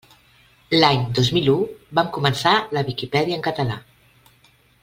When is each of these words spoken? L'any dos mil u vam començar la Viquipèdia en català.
L'any 0.75 1.03
dos 1.19 1.29
mil 1.35 1.51
u 1.53 1.57
vam 1.99 2.11
començar 2.17 2.57
la 2.79 2.87
Viquipèdia 2.91 3.41
en 3.41 3.47
català. 3.53 3.81